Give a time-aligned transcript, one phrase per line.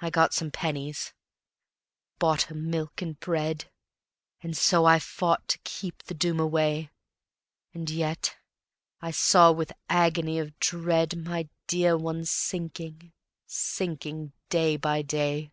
[0.00, 1.12] I got some pennies,
[2.20, 3.68] bought her milk and bread,
[4.40, 6.90] And so I fought to keep the Doom away;
[7.74, 8.36] And yet
[9.00, 13.12] I saw with agony of dread My dear one sinking,
[13.48, 15.50] sinking day by day.